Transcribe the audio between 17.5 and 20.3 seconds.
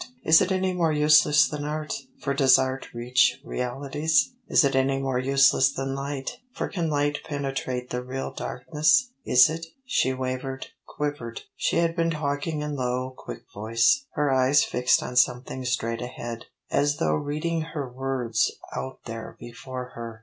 her words out there before her.